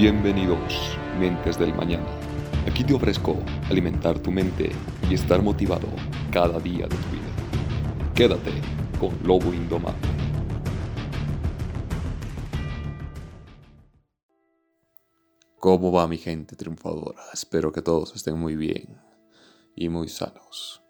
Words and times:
Bienvenidos, 0.00 0.96
mentes 1.18 1.58
del 1.58 1.74
mañana. 1.74 2.06
Aquí 2.70 2.84
te 2.84 2.94
ofrezco 2.94 3.36
alimentar 3.68 4.16
tu 4.16 4.30
mente 4.30 4.70
y 5.10 5.14
estar 5.14 5.42
motivado 5.42 5.88
cada 6.30 6.60
día 6.60 6.86
de 6.86 6.94
tu 6.94 7.08
vida. 7.10 8.14
Quédate 8.14 8.52
con 9.00 9.10
Lobo 9.26 9.52
Indomable. 9.52 9.98
¿Cómo 15.58 15.90
va 15.90 16.06
mi 16.06 16.18
gente 16.18 16.54
triunfadora? 16.54 17.20
Espero 17.34 17.72
que 17.72 17.82
todos 17.82 18.14
estén 18.14 18.38
muy 18.38 18.54
bien 18.54 19.00
y 19.74 19.88
muy 19.88 20.08
sanos. 20.08 20.80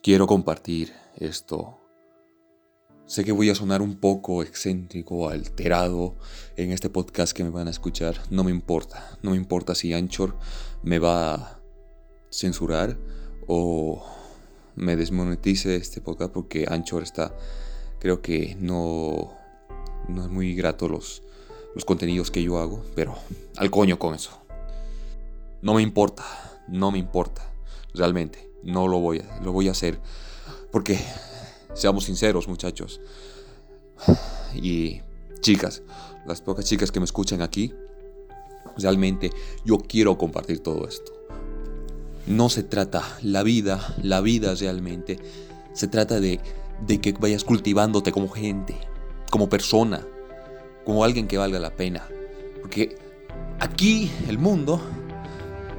Quiero 0.00 0.28
compartir 0.28 0.92
esto 1.16 1.79
Sé 3.10 3.24
que 3.24 3.32
voy 3.32 3.50
a 3.50 3.56
sonar 3.56 3.82
un 3.82 3.96
poco 3.96 4.44
excéntrico, 4.44 5.28
alterado 5.28 6.14
en 6.56 6.70
este 6.70 6.90
podcast 6.90 7.32
que 7.32 7.42
me 7.42 7.50
van 7.50 7.66
a 7.66 7.72
escuchar. 7.72 8.22
No 8.30 8.44
me 8.44 8.52
importa. 8.52 9.18
No 9.20 9.32
me 9.32 9.36
importa 9.36 9.74
si 9.74 9.92
Anchor 9.92 10.36
me 10.84 11.00
va 11.00 11.34
a 11.34 11.60
censurar 12.30 12.96
o 13.48 14.06
me 14.76 14.94
desmonetice 14.94 15.74
este 15.74 16.00
podcast 16.00 16.32
porque 16.32 16.66
Anchor 16.68 17.02
está, 17.02 17.34
creo 17.98 18.22
que 18.22 18.56
no, 18.60 19.36
no 20.06 20.22
es 20.22 20.28
muy 20.30 20.54
grato 20.54 20.88
los, 20.88 21.24
los 21.74 21.84
contenidos 21.84 22.30
que 22.30 22.44
yo 22.44 22.60
hago, 22.60 22.84
pero 22.94 23.16
al 23.56 23.72
coño 23.72 23.98
con 23.98 24.14
eso. 24.14 24.40
No 25.62 25.74
me 25.74 25.82
importa, 25.82 26.24
no 26.68 26.92
me 26.92 26.98
importa, 26.98 27.42
realmente, 27.92 28.48
no 28.62 28.86
lo 28.86 29.00
voy 29.00 29.18
a, 29.18 29.40
lo 29.40 29.50
voy 29.50 29.66
a 29.66 29.72
hacer 29.72 29.98
porque 30.70 30.96
Seamos 31.74 32.04
sinceros, 32.04 32.48
muchachos. 32.48 33.00
Y 34.52 35.00
chicas, 35.40 35.82
las 36.26 36.40
pocas 36.40 36.64
chicas 36.64 36.90
que 36.90 36.98
me 36.98 37.04
escuchan 37.04 37.40
aquí, 37.40 37.72
realmente 38.76 39.30
yo 39.64 39.78
quiero 39.78 40.18
compartir 40.18 40.58
todo 40.58 40.88
esto. 40.88 41.12
No 42.26 42.48
se 42.48 42.64
trata, 42.64 43.04
la 43.22 43.44
vida, 43.44 43.94
la 44.02 44.20
vida 44.20 44.56
realmente, 44.56 45.20
se 45.72 45.86
trata 45.86 46.18
de, 46.18 46.40
de 46.84 47.00
que 47.00 47.12
vayas 47.12 47.44
cultivándote 47.44 48.10
como 48.10 48.28
gente, 48.28 48.74
como 49.30 49.48
persona, 49.48 50.04
como 50.84 51.04
alguien 51.04 51.28
que 51.28 51.38
valga 51.38 51.60
la 51.60 51.76
pena. 51.76 52.08
Porque 52.60 52.96
aquí 53.60 54.10
el 54.28 54.38
mundo 54.38 54.80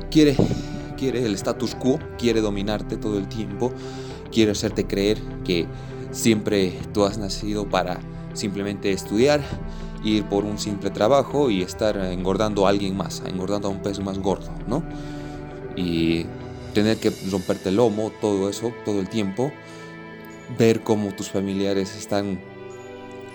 quiere, 0.09 0.37
quiere 0.97 1.25
el 1.25 1.33
status 1.33 1.75
quo, 1.75 1.99
quiere 2.17 2.39
dominarte 2.39 2.95
todo 2.95 3.17
el 3.17 3.27
tiempo 3.27 3.73
quiero 4.31 4.53
hacerte 4.53 4.87
creer 4.87 5.19
que 5.43 5.67
siempre 6.11 6.77
tú 6.93 7.05
has 7.05 7.17
nacido 7.17 7.67
para 7.67 7.99
simplemente 8.33 8.91
estudiar, 8.91 9.41
ir 10.03 10.23
por 10.25 10.45
un 10.45 10.57
simple 10.57 10.89
trabajo 10.89 11.49
y 11.49 11.61
estar 11.61 11.97
engordando 11.97 12.65
a 12.65 12.69
alguien 12.69 12.95
más, 12.95 13.21
engordando 13.25 13.67
a 13.67 13.71
un 13.71 13.81
peso 13.81 14.01
más 14.01 14.19
gordo, 14.19 14.51
¿no? 14.67 14.83
Y 15.75 16.25
tener 16.73 16.97
que 16.97 17.11
romperte 17.29 17.69
el 17.69 17.75
lomo, 17.75 18.11
todo 18.21 18.49
eso, 18.49 18.73
todo 18.85 18.99
el 18.99 19.09
tiempo, 19.09 19.51
ver 20.57 20.81
cómo 20.81 21.13
tus 21.13 21.29
familiares 21.29 21.95
están 21.95 22.39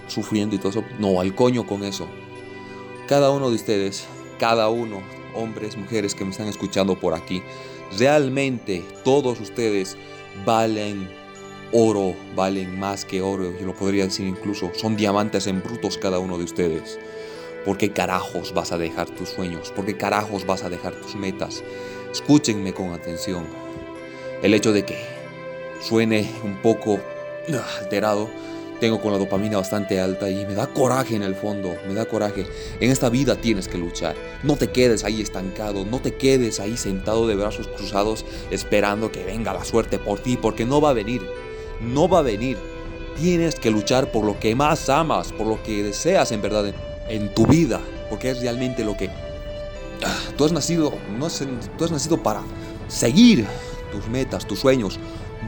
sufriendo 0.08 0.54
y 0.54 0.58
todo 0.58 0.70
eso, 0.70 0.84
no, 0.98 1.20
al 1.20 1.34
coño 1.34 1.66
con 1.66 1.84
eso. 1.84 2.06
Cada 3.08 3.30
uno 3.30 3.50
de 3.50 3.56
ustedes, 3.56 4.06
cada 4.38 4.68
uno, 4.68 5.00
hombres, 5.34 5.76
mujeres 5.76 6.14
que 6.14 6.24
me 6.24 6.30
están 6.30 6.48
escuchando 6.48 6.98
por 6.98 7.14
aquí, 7.14 7.42
realmente 7.98 8.84
todos 9.04 9.40
ustedes 9.40 9.96
valen 10.44 11.08
oro, 11.72 12.14
valen 12.34 12.78
más 12.78 13.04
que 13.04 13.22
oro, 13.22 13.52
yo 13.58 13.66
lo 13.66 13.74
podría 13.74 14.04
decir 14.04 14.26
incluso, 14.26 14.70
son 14.74 14.96
diamantes 14.96 15.46
en 15.46 15.62
brutos 15.62 15.98
cada 15.98 16.18
uno 16.18 16.38
de 16.38 16.44
ustedes. 16.44 16.98
¿Por 17.64 17.78
qué 17.78 17.90
carajos 17.90 18.54
vas 18.54 18.70
a 18.70 18.78
dejar 18.78 19.10
tus 19.10 19.30
sueños? 19.30 19.72
¿Por 19.72 19.84
qué 19.84 19.96
carajos 19.96 20.46
vas 20.46 20.62
a 20.62 20.70
dejar 20.70 20.94
tus 20.94 21.16
metas? 21.16 21.64
Escúchenme 22.12 22.72
con 22.72 22.92
atención. 22.92 23.44
El 24.42 24.54
hecho 24.54 24.72
de 24.72 24.84
que 24.84 24.96
suene 25.80 26.30
un 26.44 26.62
poco 26.62 27.00
ah, 27.52 27.66
alterado, 27.80 28.30
tengo 28.80 29.00
con 29.00 29.10
la 29.10 29.18
dopamina 29.18 29.56
bastante 29.56 29.98
alta 29.98 30.30
y 30.30 30.44
me 30.44 30.54
da 30.54 30.66
coraje 30.66 31.16
en 31.16 31.22
el 31.22 31.34
fondo, 31.34 31.74
me 31.88 31.94
da 31.94 32.04
coraje. 32.04 32.46
En 32.78 32.90
esta 32.90 33.08
vida 33.08 33.34
tienes 33.36 33.68
que 33.68 33.78
luchar. 33.78 34.14
No 34.42 34.56
te 34.56 34.68
quedes 34.68 35.02
ahí 35.02 35.22
estancado, 35.22 35.84
no 35.84 35.98
te 36.00 36.14
quedes 36.14 36.60
ahí 36.60 36.76
sentado 36.76 37.26
de 37.26 37.34
brazos 37.34 37.68
cruzados 37.68 38.24
esperando 38.50 39.10
que 39.10 39.24
venga 39.24 39.54
la 39.54 39.64
suerte 39.64 39.98
por 39.98 40.20
ti, 40.20 40.36
porque 40.36 40.66
no 40.66 40.80
va 40.80 40.90
a 40.90 40.94
venir. 40.94 41.22
No 41.80 42.08
va 42.08 42.20
a 42.20 42.22
venir. 42.22 42.58
Tienes 43.16 43.54
que 43.54 43.70
luchar 43.70 44.10
por 44.12 44.24
lo 44.24 44.38
que 44.38 44.54
más 44.54 44.88
amas, 44.88 45.32
por 45.32 45.46
lo 45.46 45.62
que 45.62 45.82
deseas 45.82 46.32
en 46.32 46.42
verdad 46.42 46.72
en, 47.08 47.34
tu 47.34 47.46
vida, 47.46 47.80
porque 48.10 48.30
es 48.30 48.40
realmente 48.40 48.84
lo 48.84 48.96
que 48.96 49.08
ah, 50.04 50.18
tú 50.36 50.44
has 50.44 50.52
nacido, 50.52 50.92
no 51.18 51.28
tú 51.78 51.84
has 51.84 51.90
nacido 51.90 52.22
para 52.22 52.42
seguir 52.88 53.46
tus 53.90 54.06
metas, 54.08 54.46
tus 54.46 54.58
sueños, 54.58 54.98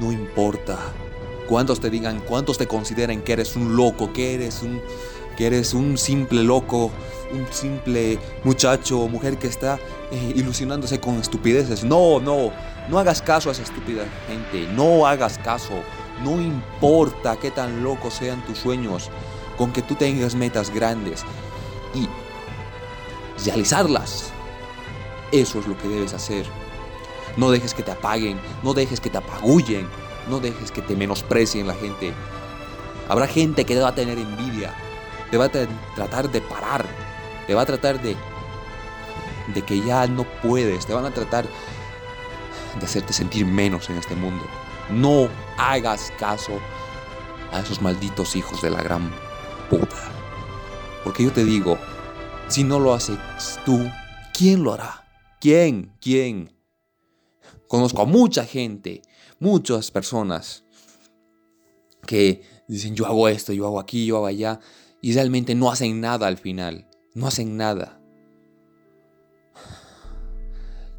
no 0.00 0.12
importa 0.12 0.78
cuántos 1.48 1.80
te 1.80 1.90
digan, 1.90 2.20
cuántos 2.20 2.58
te 2.58 2.66
consideren 2.66 3.22
que 3.22 3.32
eres 3.32 3.56
un 3.56 3.74
loco, 3.74 4.12
que 4.12 4.34
eres 4.34 4.62
un, 4.62 4.80
que 5.36 5.46
eres 5.46 5.74
un 5.74 5.98
simple 5.98 6.44
loco, 6.44 6.90
un 7.32 7.46
simple 7.50 8.18
muchacho 8.44 9.00
o 9.00 9.08
mujer 9.08 9.38
que 9.38 9.48
está 9.48 9.78
eh, 10.12 10.32
ilusionándose 10.36 11.00
con 11.00 11.16
estupideces. 11.16 11.84
No, 11.84 12.20
no, 12.20 12.52
no 12.88 12.98
hagas 12.98 13.22
caso 13.22 13.48
a 13.48 13.52
esa 13.52 13.62
estúpida 13.62 14.04
gente, 14.28 14.70
no 14.74 15.06
hagas 15.06 15.38
caso. 15.38 15.82
No 16.22 16.40
importa 16.40 17.36
qué 17.36 17.50
tan 17.50 17.82
locos 17.82 18.14
sean 18.14 18.44
tus 18.44 18.58
sueños, 18.58 19.10
con 19.56 19.72
que 19.72 19.82
tú 19.82 19.94
tengas 19.94 20.34
metas 20.34 20.70
grandes 20.70 21.24
y 21.94 22.08
realizarlas. 23.44 24.32
Eso 25.32 25.58
es 25.58 25.66
lo 25.66 25.76
que 25.76 25.88
debes 25.88 26.14
hacer. 26.14 26.46
No 27.36 27.50
dejes 27.50 27.74
que 27.74 27.82
te 27.82 27.92
apaguen, 27.92 28.40
no 28.62 28.74
dejes 28.74 29.00
que 29.00 29.10
te 29.10 29.18
apagullen, 29.18 29.88
no 30.28 30.40
dejes 30.40 30.72
que 30.72 30.82
te 30.82 30.96
menosprecien 30.96 31.66
la 31.66 31.74
gente. 31.74 32.12
Habrá 33.08 33.26
gente 33.26 33.64
que 33.64 33.78
va 33.78 33.88
a 33.88 33.94
tener 33.94 34.18
envidia, 34.18 34.74
te 35.30 35.36
va 35.36 35.46
a 35.46 35.50
tratar 35.94 36.30
de 36.30 36.40
parar, 36.40 36.84
te 37.46 37.54
va 37.54 37.62
a 37.62 37.66
tratar 37.66 38.00
de, 38.02 38.16
de 39.54 39.62
que 39.62 39.80
ya 39.80 40.06
no 40.06 40.24
puedes, 40.42 40.86
te 40.86 40.94
van 40.94 41.06
a 41.06 41.10
tratar 41.10 41.46
de 42.78 42.86
hacerte 42.86 43.12
sentir 43.12 43.46
menos 43.46 43.88
en 43.88 43.96
este 43.96 44.14
mundo. 44.14 44.44
No 44.90 45.28
hagas 45.56 46.12
caso 46.18 46.52
a 47.52 47.60
esos 47.60 47.82
malditos 47.82 48.36
hijos 48.36 48.62
de 48.62 48.70
la 48.70 48.82
gran 48.82 49.10
puta. 49.70 49.96
Porque 51.04 51.24
yo 51.24 51.32
te 51.32 51.44
digo, 51.44 51.78
si 52.48 52.64
no 52.64 52.78
lo 52.78 52.94
haces 52.94 53.18
tú, 53.64 53.78
¿quién 54.32 54.62
lo 54.62 54.72
hará? 54.72 55.04
¿Quién? 55.40 55.92
¿Quién? 56.00 56.54
Conozco 57.68 58.02
a 58.02 58.06
mucha 58.06 58.44
gente 58.44 59.02
muchas 59.38 59.90
personas 59.90 60.64
que 62.06 62.42
dicen 62.66 62.94
yo 62.94 63.06
hago 63.06 63.28
esto, 63.28 63.52
yo 63.52 63.66
hago 63.66 63.78
aquí, 63.78 64.06
yo 64.06 64.16
hago 64.16 64.26
allá, 64.26 64.60
y 65.00 65.12
realmente 65.12 65.54
no 65.54 65.70
hacen 65.70 66.00
nada 66.00 66.26
al 66.26 66.38
final, 66.38 66.88
no 67.14 67.26
hacen 67.26 67.56
nada. 67.56 68.00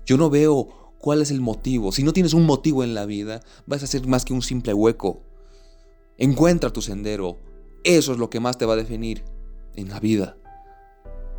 Yo 0.05 0.17
no 0.17 0.29
veo 0.29 0.78
cuál 0.99 1.21
es 1.21 1.31
el 1.31 1.41
motivo. 1.41 1.91
Si 1.91 2.03
no 2.03 2.13
tienes 2.13 2.33
un 2.33 2.45
motivo 2.45 2.83
en 2.83 2.93
la 2.93 3.05
vida, 3.05 3.41
vas 3.65 3.81
a 3.81 3.87
ser 3.87 4.05
más 4.05 4.25
que 4.25 4.33
un 4.33 4.41
simple 4.41 4.73
hueco. 4.73 5.21
Encuentra 6.17 6.71
tu 6.71 6.81
sendero. 6.81 7.37
Eso 7.83 8.11
es 8.11 8.19
lo 8.19 8.29
que 8.29 8.39
más 8.39 8.57
te 8.57 8.65
va 8.65 8.73
a 8.73 8.77
definir 8.77 9.23
en 9.75 9.89
la 9.89 9.99
vida. 9.99 10.37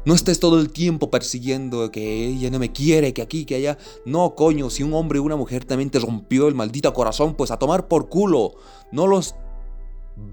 No 0.06 0.14
estés 0.14 0.40
todo 0.40 0.58
el 0.58 0.70
tiempo 0.70 1.10
persiguiendo 1.10 1.90
que 1.90 2.26
ella 2.26 2.50
no 2.50 2.58
me 2.58 2.72
quiere, 2.72 3.12
que 3.12 3.20
aquí, 3.20 3.44
que 3.44 3.56
allá. 3.56 3.76
No, 4.06 4.34
coño, 4.34 4.70
si 4.70 4.82
un 4.82 4.94
hombre 4.94 5.18
o 5.18 5.22
una 5.22 5.36
mujer 5.36 5.66
también 5.66 5.90
te 5.90 5.98
rompió 5.98 6.48
el 6.48 6.54
maldito 6.54 6.92
corazón, 6.94 7.34
pues 7.34 7.50
a 7.50 7.58
tomar 7.58 7.86
por 7.86 8.08
culo. 8.08 8.54
No 8.90 9.06
los 9.06 9.34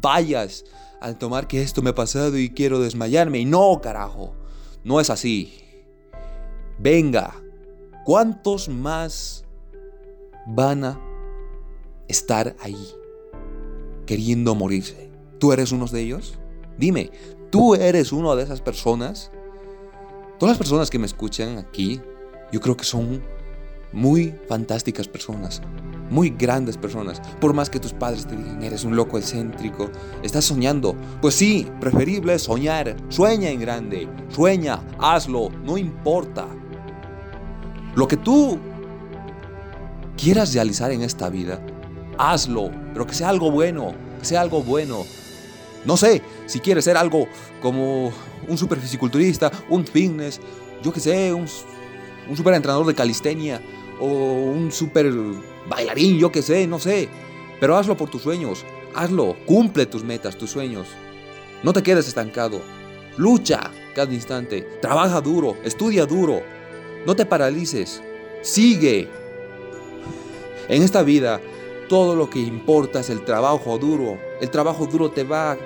vayas 0.02 0.64
a 1.02 1.14
tomar 1.14 1.48
que 1.48 1.62
esto 1.62 1.82
me 1.82 1.90
ha 1.90 1.96
pasado 1.96 2.38
y 2.38 2.50
quiero 2.50 2.80
desmayarme. 2.80 3.40
Y 3.40 3.46
no, 3.46 3.82
carajo. 3.82 4.34
No 4.86 5.02
es 5.02 5.10
así. 5.10 5.54
Venga. 6.80 7.36
¿Cuántos 8.08 8.70
más 8.70 9.44
van 10.46 10.86
a 10.86 10.98
estar 12.08 12.56
ahí 12.62 12.88
queriendo 14.06 14.56
morirse? 14.56 15.12
¿Tú 15.40 15.52
eres 15.52 15.74
uno 15.74 15.88
de 15.88 16.04
ellos? 16.04 16.40
Dime, 16.78 17.12
¿tú 17.50 17.76
eres 17.76 18.14
uno 18.14 18.34
de 18.38 18.44
esas 18.44 18.62
personas? 18.62 19.30
Todas 20.40 20.54
las 20.54 20.58
personas 20.58 20.90
que 20.90 21.00
me 21.00 21.06
escuchan 21.06 21.58
aquí, 21.58 22.00
yo 22.54 22.62
creo 22.62 22.78
que 22.78 22.86
son 22.86 23.22
muy 23.92 24.34
fantásticas 24.48 25.10
personas, 25.10 25.62
muy 26.10 26.30
grandes 26.30 26.78
personas. 26.78 27.22
Por 27.42 27.54
más 27.54 27.70
que 27.70 27.82
tus 27.82 27.92
padres 27.92 28.26
te 28.26 28.38
digan, 28.38 28.64
eres 28.64 28.86
un 28.86 28.96
loco 28.96 29.18
excéntrico, 29.18 29.92
estás 30.24 30.46
soñando. 30.46 30.96
Pues 31.22 31.36
sí, 31.36 31.70
preferible 31.82 32.40
soñar. 32.40 32.96
Sueña 33.10 33.50
en 33.50 33.60
grande, 33.60 34.08
sueña, 34.30 34.82
hazlo, 34.98 35.50
no 35.66 35.78
importa. 35.78 36.48
Lo 37.98 38.08
que 38.08 38.16
tú 38.16 38.60
quieras 40.16 40.54
realizar 40.54 40.92
en 40.92 41.02
esta 41.02 41.32
vida, 41.32 41.60
hazlo, 42.20 42.70
pero 42.94 43.08
que 43.08 43.16
sea 43.16 43.30
algo 43.30 43.50
bueno, 43.50 43.92
que 44.20 44.26
sea 44.26 44.42
algo 44.42 44.62
bueno. 44.62 45.04
No 45.84 45.98
sé, 45.98 46.22
si 46.46 46.60
quieres 46.60 46.86
ser 46.86 46.96
algo 46.96 47.28
como 47.60 48.12
un 48.48 48.56
super 48.56 48.78
fisiculturista, 48.78 49.52
un 49.70 49.84
fitness, 49.84 50.40
yo 50.84 50.94
que 50.94 51.00
sé, 51.00 51.34
un, 51.34 51.48
un 52.30 52.38
super 52.38 52.54
entrenador 52.54 52.86
de 52.86 52.94
calistenia 52.94 53.60
o 54.00 54.06
un 54.06 54.72
super 54.72 55.12
bailarín, 55.68 56.20
yo 56.20 56.32
que 56.32 56.44
sé, 56.44 56.68
no 56.68 56.78
sé. 56.78 57.10
Pero 57.60 57.78
hazlo 57.78 57.98
por 57.98 58.12
tus 58.12 58.22
sueños, 58.22 58.64
hazlo, 58.94 59.36
cumple 59.48 59.88
tus 59.88 60.04
metas, 60.04 60.38
tus 60.38 60.52
sueños. 60.52 60.88
No 61.64 61.74
te 61.74 61.82
quedes 61.82 62.08
estancado. 62.08 62.62
Lucha 63.18 63.72
cada 63.96 64.14
instante, 64.14 64.62
trabaja 64.84 65.20
duro, 65.20 65.58
estudia 65.64 66.06
duro. 66.06 66.44
No 67.08 67.16
te 67.16 67.26
paralices, 67.26 68.04
sigue. 68.42 69.08
En 70.68 70.84
esta 70.84 71.04
vida, 71.04 71.40
todo 71.88 72.18
lo 72.18 72.30
que 72.30 72.40
importa 72.40 73.00
es 73.00 73.10
el 73.10 73.24
trabajo 73.24 73.78
duro. 73.78 74.18
El 74.42 74.50
trabajo 74.50 74.88
duro 74.88 75.10
te 75.10 75.24
va 75.24 75.54
a 75.54 75.58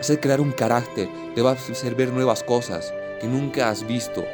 hacer 0.00 0.20
crear 0.20 0.40
un 0.40 0.52
carácter, 0.52 1.06
te 1.34 1.42
va 1.42 1.50
a 1.50 1.52
hacer 1.52 1.94
ver 1.94 2.14
nuevas 2.14 2.42
cosas 2.42 2.94
que 3.20 3.26
nunca 3.26 3.68
has 3.68 3.86
visto. 3.86 4.24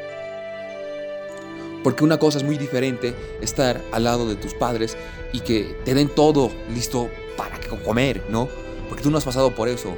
Porque 1.83 2.05
una 2.05 2.17
cosa 2.17 2.37
es 2.37 2.45
muy 2.45 2.57
diferente 2.57 3.13
estar 3.41 3.81
al 3.91 4.05
lado 4.05 4.25
de 4.25 4.37
tus 4.37 4.53
padres 4.53 4.95
y 5.33 5.41
que 5.41 5.75
te 5.83 5.93
den 5.93 6.07
todo 6.07 6.49
listo 6.73 7.09
para 7.35 7.59
comer, 7.83 8.23
¿no? 8.29 8.47
Porque 8.87 9.03
tú 9.03 9.11
no 9.11 9.17
has 9.17 9.25
pasado 9.25 9.53
por 9.53 9.67
eso. 9.67 9.97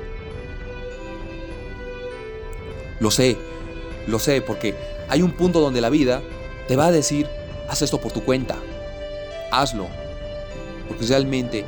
Lo 2.99 3.11
sé, 3.11 3.37
lo 4.07 4.17
sé, 4.17 4.41
porque 4.41 4.73
hay 5.07 5.21
un 5.21 5.33
punto 5.33 5.61
donde 5.61 5.79
la 5.79 5.91
vida 5.91 6.23
te 6.67 6.75
va 6.75 6.87
a 6.87 6.91
decir, 6.91 7.27
haz 7.69 7.81
esto 7.81 7.99
por 7.99 8.11
tu 8.11 8.23
cuenta, 8.23 8.55
hazlo. 9.51 9.87
Porque 10.87 11.05
realmente 11.05 11.65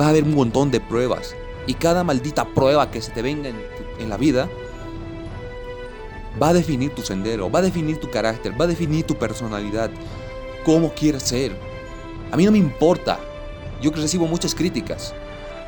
va 0.00 0.06
a 0.06 0.08
haber 0.10 0.24
un 0.24 0.34
montón 0.34 0.70
de 0.70 0.80
pruebas. 0.80 1.34
Y 1.66 1.74
cada 1.74 2.04
maldita 2.04 2.46
prueba 2.46 2.90
que 2.90 3.00
se 3.00 3.10
te 3.12 3.22
venga 3.22 3.48
en, 3.48 4.08
la 4.08 4.16
vida 4.16 4.48
va 6.40 6.48
a 6.48 6.52
definir 6.54 6.94
tu 6.94 7.02
sendero, 7.02 7.50
va 7.50 7.58
a 7.58 7.62
definir 7.62 7.98
tu 7.98 8.10
carácter, 8.10 8.58
va 8.58 8.64
a 8.64 8.68
definir 8.68 9.06
tu 9.06 9.16
personalidad, 9.16 9.90
cómo 10.64 10.92
quieres 10.94 11.22
ser. 11.22 11.54
A 12.32 12.36
mí 12.36 12.44
no 12.44 12.52
me 12.52 12.58
importa. 12.58 13.18
Yo 13.82 13.90
recibo 13.90 14.26
muchas 14.26 14.54
críticas. 14.54 15.14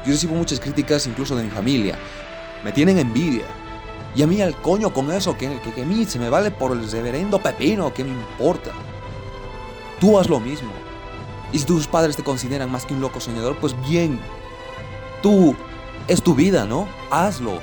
Yo 0.05 0.13
recibo 0.13 0.35
muchas 0.35 0.61
críticas 0.61 1.07
incluso 1.07 1.37
de 1.37 1.45
mi 1.45 1.51
familia. 1.51 1.99
Me 2.65 2.73
tienen 2.73 2.99
envidia. 2.99 3.45
Y 4.15 4.23
a 4.23 4.27
mí 4.27 4.43
al 4.43 4.55
coño 4.61 4.93
con 4.93 5.11
eso, 5.11 5.37
que, 5.39 5.61
que, 5.75 5.83
a 5.83 5.85
mí 5.87 6.05
se 6.05 6.19
me 6.19 6.29
vale 6.29 6.51
por 6.51 6.73
el 6.73 6.91
reverendo 6.91 7.39
pepino, 7.39 7.95
¿qué 7.95 8.05
me 8.05 8.11
importa? 8.11 8.71
Tú 9.99 10.19
haz 10.19 10.29
lo 10.29 10.39
mismo. 10.39 10.71
Y 11.53 11.59
si 11.59 11.65
tus 11.65 11.87
padres 11.87 12.17
te 12.17 12.23
consideran 12.23 12.71
más 12.71 12.85
que 12.85 12.95
un 12.95 13.01
loco 13.01 13.21
soñador, 13.21 13.57
pues 13.57 13.75
bien. 13.89 14.21
Tú, 15.23 15.55
es 16.09 16.23
tu 16.23 16.35
vida, 16.35 16.67
¿no? 16.67 16.89
Hazlo. 17.11 17.61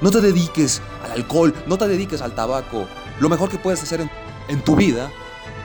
No 0.00 0.10
te 0.10 0.20
dediques 0.20 0.80
al 1.04 1.12
alcohol, 1.12 1.54
no 1.66 1.76
te 1.76 1.88
dediques 1.88 2.22
al 2.22 2.34
tabaco. 2.34 2.86
Lo 3.18 3.28
mejor 3.28 3.50
que 3.50 3.58
puedes 3.58 3.82
hacer 3.82 4.00
en, 4.00 4.10
en 4.48 4.62
tu 4.62 4.76
vida 4.76 5.10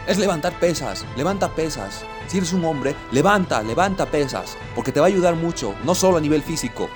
es 0.07 0.17
levantar 0.17 0.59
pesas, 0.59 1.05
levanta 1.15 1.53
pesas. 1.55 2.03
Si 2.27 2.37
eres 2.37 2.51
un 2.53 2.65
hombre, 2.65 2.95
levanta, 3.11 3.61
levanta 3.61 4.05
pesas, 4.07 4.57
porque 4.73 4.91
te 4.91 4.99
va 4.99 5.05
a 5.05 5.09
ayudar 5.09 5.35
mucho, 5.35 5.75
no 5.83 5.95
solo 5.95 6.17
a 6.17 6.21
nivel 6.21 6.41
físico, 6.41 6.89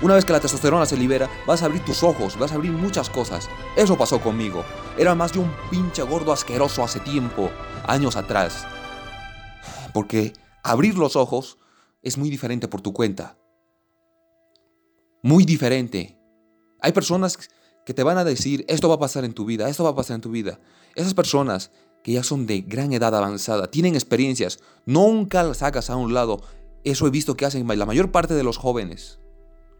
una 0.00 0.14
vez 0.14 0.24
que 0.24 0.32
la 0.32 0.38
testosterona 0.38 0.86
se 0.86 0.96
libera, 0.96 1.28
vas 1.44 1.62
a 1.62 1.64
abrir 1.64 1.84
tus 1.84 2.04
ojos, 2.04 2.38
vas 2.38 2.52
a 2.52 2.54
abrir 2.54 2.70
muchas 2.70 3.10
cosas. 3.10 3.48
Eso 3.74 3.98
pasó 3.98 4.20
conmigo. 4.20 4.64
Era 4.96 5.16
más 5.16 5.32
de 5.32 5.40
un 5.40 5.52
pinche 5.70 6.02
gordo 6.02 6.32
asqueroso 6.32 6.84
hace 6.84 7.00
tiempo, 7.00 7.50
años 7.84 8.14
atrás. 8.14 8.64
Porque 9.92 10.34
abrir 10.62 10.96
los 10.96 11.16
ojos 11.16 11.58
es 12.00 12.16
muy 12.16 12.30
diferente 12.30 12.68
por 12.68 12.80
tu 12.80 12.92
cuenta. 12.92 13.38
Muy 15.24 15.44
diferente. 15.44 16.16
Hay 16.80 16.92
personas 16.92 17.36
que 17.84 17.92
te 17.92 18.04
van 18.04 18.18
a 18.18 18.24
decir, 18.24 18.64
esto 18.68 18.88
va 18.88 18.94
a 18.94 19.00
pasar 19.00 19.24
en 19.24 19.32
tu 19.32 19.46
vida, 19.46 19.68
esto 19.68 19.82
va 19.82 19.90
a 19.90 19.96
pasar 19.96 20.14
en 20.14 20.20
tu 20.20 20.30
vida. 20.30 20.60
Esas 20.94 21.14
personas 21.14 21.72
que 22.04 22.12
ya 22.12 22.22
son 22.22 22.46
de 22.46 22.60
gran 22.60 22.92
edad 22.92 23.16
avanzada, 23.16 23.68
tienen 23.68 23.96
experiencias, 23.96 24.60
nunca 24.86 25.42
las 25.42 25.64
hagas 25.64 25.90
a 25.90 25.96
un 25.96 26.14
lado. 26.14 26.40
Eso 26.84 27.08
he 27.08 27.10
visto 27.10 27.36
que 27.36 27.46
hacen 27.46 27.66
la 27.66 27.86
mayor 27.86 28.12
parte 28.12 28.34
de 28.34 28.44
los 28.44 28.58
jóvenes 28.58 29.18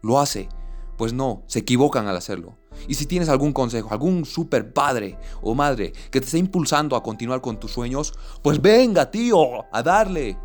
lo 0.01 0.19
hace. 0.19 0.49
Pues 0.97 1.13
no, 1.13 1.43
se 1.47 1.59
equivocan 1.59 2.07
al 2.07 2.17
hacerlo. 2.17 2.57
Y 2.87 2.95
si 2.95 3.05
tienes 3.05 3.29
algún 3.29 3.53
consejo, 3.53 3.89
algún 3.91 4.25
super 4.25 4.73
padre 4.73 5.17
o 5.41 5.55
madre 5.55 5.93
que 6.11 6.19
te 6.19 6.25
esté 6.25 6.37
impulsando 6.37 6.95
a 6.95 7.03
continuar 7.03 7.41
con 7.41 7.59
tus 7.59 7.71
sueños, 7.71 8.13
pues 8.41 8.61
venga, 8.61 9.09
tío, 9.09 9.65
a 9.73 9.83
darle. 9.83 10.37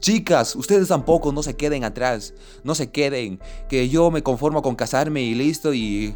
Chicas, 0.00 0.54
ustedes 0.54 0.88
tampoco 0.88 1.32
no 1.32 1.42
se 1.42 1.56
queden 1.56 1.84
atrás, 1.84 2.34
no 2.62 2.74
se 2.74 2.90
queden, 2.90 3.40
que 3.68 3.88
yo 3.88 4.10
me 4.10 4.22
conformo 4.22 4.62
con 4.62 4.76
casarme 4.76 5.22
y 5.22 5.34
listo 5.34 5.74
y 5.74 6.14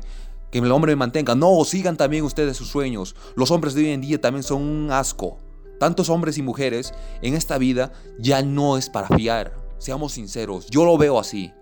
que 0.50 0.58
el 0.58 0.70
hombre 0.70 0.92
me 0.92 0.96
mantenga. 0.96 1.34
No, 1.34 1.64
sigan 1.64 1.96
también 1.96 2.24
ustedes 2.24 2.56
sus 2.56 2.68
sueños. 2.68 3.16
Los 3.34 3.50
hombres 3.50 3.74
de 3.74 3.82
hoy 3.82 3.90
en 3.90 4.02
día 4.02 4.20
también 4.20 4.42
son 4.42 4.62
un 4.62 4.90
asco. 4.92 5.38
Tantos 5.80 6.10
hombres 6.10 6.38
y 6.38 6.42
mujeres 6.42 6.94
en 7.22 7.34
esta 7.34 7.58
vida 7.58 7.92
ya 8.18 8.42
no 8.42 8.76
es 8.76 8.88
para 8.88 9.08
fiar. 9.08 9.56
Seamos 9.78 10.12
sinceros, 10.12 10.68
yo 10.70 10.84
lo 10.84 10.96
veo 10.96 11.18
así. 11.18 11.52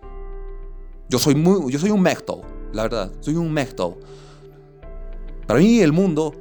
Yo 1.11 1.19
soy, 1.19 1.35
muy, 1.35 1.73
yo 1.73 1.79
soy 1.81 1.91
un 1.91 2.01
mecto, 2.01 2.41
la 2.73 2.85
verdad, 2.85 3.11
soy 3.19 3.35
un 3.35 3.53
mecto. 3.53 3.99
Para 5.45 5.59
mí 5.59 5.81
el 5.81 5.93
mundo, 5.93 6.33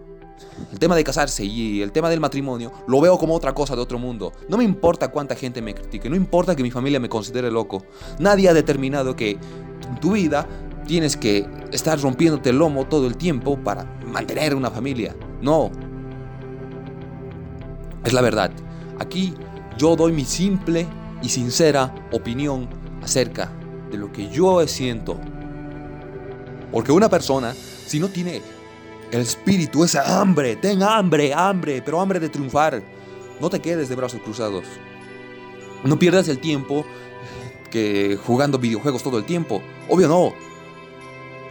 el 0.71 0.77
tema 0.77 0.95
de 0.95 1.04
casarse 1.04 1.44
y 1.44 1.81
el 1.81 1.92
tema 1.92 2.07
del 2.07 2.19
matrimonio, 2.19 2.71
lo 2.88 3.01
veo 3.01 3.18
como 3.18 3.33
otra 3.33 3.56
cosa 3.56 3.75
de 3.75 3.81
otro 3.81 3.98
mundo. 3.98 4.31
No 4.48 4.57
me 4.57 4.63
importa 4.63 5.07
cuánta 5.07 5.33
gente 5.33 5.60
me 5.63 5.74
critique, 5.74 6.07
no 6.07 6.16
importa 6.16 6.56
que 6.56 6.62
mi 6.62 6.69
familia 6.69 7.00
me 7.00 7.10
considere 7.10 7.50
loco. 7.50 7.83
Nadie 8.19 8.48
ha 8.48 8.54
determinado 8.54 9.16
que 9.16 9.31
en 9.31 10.00
tu 10.00 10.12
vida 10.12 10.48
tienes 10.86 11.18
que 11.18 11.50
estar 11.71 12.00
rompiéndote 12.00 12.51
el 12.51 12.60
lomo 12.60 12.86
todo 12.86 13.07
el 13.07 13.18
tiempo 13.18 13.57
para 13.57 13.86
mantener 14.06 14.54
una 14.54 14.69
familia. 14.69 15.16
No. 15.42 15.71
Es 18.06 18.13
la 18.13 18.21
verdad. 18.21 18.51
Aquí 19.00 19.33
yo 19.80 19.95
doy 19.95 20.12
mi 20.12 20.25
simple 20.25 20.86
y 21.24 21.30
sincera 21.30 21.95
opinión 22.12 22.69
acerca 23.01 23.51
de 23.89 23.97
lo 23.97 24.12
que 24.12 24.30
yo 24.30 24.65
siento. 24.68 25.19
Porque 26.71 26.91
una 26.91 27.09
persona, 27.09 27.53
si 27.53 28.00
no 28.00 28.09
tiene 28.09 28.41
el 29.12 29.21
espíritu, 29.21 29.83
esa 29.83 30.19
hambre, 30.19 30.56
ten 30.56 30.83
hambre, 30.83 31.33
hambre, 31.33 31.81
pero 31.83 32.00
hambre 32.00 32.19
de 32.19 32.30
triunfar, 32.30 32.81
no 33.39 33.50
te 33.50 33.59
quedes 33.59 33.89
de 33.89 33.95
brazos 33.95 34.21
cruzados. 34.21 34.65
No 35.83 35.97
pierdas 35.97 36.28
el 36.28 36.40
tiempo 36.40 36.85
que 37.71 38.18
jugando 38.23 38.59
videojuegos 38.59 39.04
todo 39.04 39.18
el 39.18 39.25
tiempo. 39.25 39.61
Obvio 39.87 40.07
no. 40.07 40.33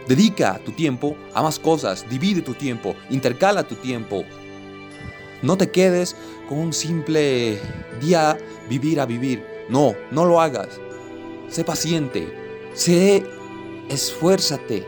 Dedica 0.07 0.59
tu 0.65 0.71
tiempo 0.71 1.15
a 1.33 1.43
más 1.43 1.59
cosas, 1.59 2.05
divide 2.09 2.41
tu 2.41 2.53
tiempo, 2.53 2.95
intercala 3.09 3.67
tu 3.67 3.75
tiempo. 3.75 4.23
No 5.41 5.57
te 5.57 5.69
quedes 5.69 6.15
con 6.47 6.57
un 6.57 6.73
simple 6.73 7.59
día 8.01 8.37
vivir 8.69 8.99
a 8.99 9.05
vivir. 9.05 9.45
No, 9.69 9.93
no 10.11 10.25
lo 10.25 10.41
hagas. 10.41 10.79
Sé 11.49 11.63
paciente, 11.63 12.31
sé, 12.73 13.23
esfuérzate, 13.89 14.85